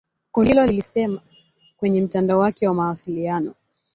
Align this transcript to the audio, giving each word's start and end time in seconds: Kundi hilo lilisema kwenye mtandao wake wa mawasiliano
Kundi 0.31 0.49
hilo 0.49 0.65
lilisema 0.65 1.21
kwenye 1.77 2.01
mtandao 2.01 2.39
wake 2.39 2.67
wa 2.67 2.73
mawasiliano 2.73 3.53